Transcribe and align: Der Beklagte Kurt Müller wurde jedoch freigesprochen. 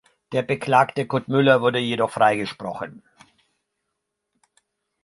Der 0.31 0.41
Beklagte 0.41 1.05
Kurt 1.05 1.27
Müller 1.27 1.61
wurde 1.61 1.77
jedoch 1.77 2.09
freigesprochen. 2.09 3.03